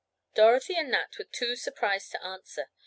Dorothy 0.33 0.73
and 0.73 0.89
Nat 0.89 1.15
were 1.19 1.25
too 1.25 1.55
surprised 1.55 2.09
to 2.13 2.23
answer. 2.25 2.71